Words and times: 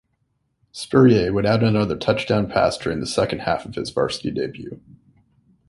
Spurrier 0.71 1.31
would 1.31 1.45
add 1.45 1.61
another 1.61 1.95
touchdown 1.95 2.49
pass 2.49 2.75
during 2.75 3.01
the 3.01 3.05
second 3.05 3.41
half 3.41 3.65
of 3.67 3.75
his 3.75 3.91
varsity 3.91 4.31
debut. 4.31 4.81